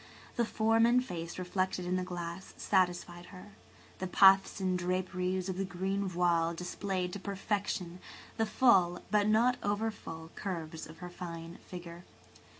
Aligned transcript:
The 0.35 0.45
form 0.45 0.87
and 0.87 1.05
face 1.05 1.37
reflected 1.37 1.85
in 1.85 1.95
the 1.95 2.01
glass 2.03 2.55
satisfied 2.57 3.27
her. 3.27 3.49
The 3.99 4.07
puffs 4.07 4.59
and 4.59 4.75
draperies 4.75 5.47
of 5.47 5.57
the 5.59 5.63
green 5.63 6.07
voile 6.07 6.55
displayed 6.55 7.13
to 7.13 7.19
perfection 7.19 7.99
the 8.37 8.47
full, 8.47 9.03
but 9.11 9.27
not 9.27 9.57
over 9.61 9.91
full, 9.91 10.31
curves 10.33 10.87
of 10.87 10.97
her 11.05 11.09
fine 11.11 11.59
figure. 11.67 12.03